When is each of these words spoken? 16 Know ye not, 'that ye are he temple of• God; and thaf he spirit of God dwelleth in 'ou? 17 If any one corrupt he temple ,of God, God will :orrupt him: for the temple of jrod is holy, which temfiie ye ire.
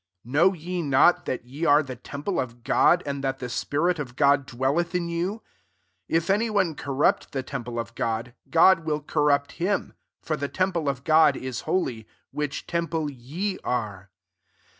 16 0.23 0.31
Know 0.31 0.53
ye 0.53 0.81
not, 0.81 1.25
'that 1.25 1.45
ye 1.45 1.63
are 1.63 1.83
he 1.83 1.95
temple 1.95 2.39
of• 2.39 2.57
God; 2.63 3.03
and 3.05 3.21
thaf 3.23 3.39
he 3.39 3.47
spirit 3.49 3.99
of 3.99 4.15
God 4.15 4.47
dwelleth 4.47 4.95
in 4.95 5.07
'ou? 5.07 5.41
17 6.09 6.09
If 6.09 6.31
any 6.31 6.49
one 6.49 6.73
corrupt 6.73 7.31
he 7.31 7.43
temple 7.43 7.77
,of 7.79 7.93
God, 7.93 8.33
God 8.49 8.79
will 8.83 9.01
:orrupt 9.15 9.51
him: 9.57 9.93
for 10.23 10.35
the 10.35 10.49
temple 10.49 10.89
of 10.89 11.03
jrod 11.03 11.35
is 11.35 11.61
holy, 11.69 12.07
which 12.31 12.65
temfiie 12.65 13.15
ye 13.15 13.59
ire. 13.63 14.09